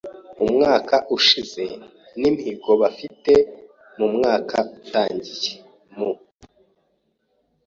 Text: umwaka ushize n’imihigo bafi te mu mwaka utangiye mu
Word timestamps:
umwaka 0.45 0.95
ushize 1.17 1.63
n’imihigo 2.19 2.71
bafi 2.81 3.07
te 3.23 3.35
mu 3.97 4.07
mwaka 4.15 4.57
utangiye 4.77 5.51
mu 5.95 6.11